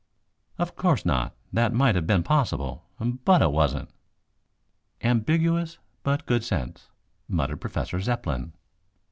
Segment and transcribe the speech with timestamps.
[0.57, 1.35] "Of course not.
[1.53, 3.91] That might have been possible, but it wasn't."
[5.03, 6.89] "Ambiguous, but good sense,"
[7.29, 8.53] muttered Professor Zepplin.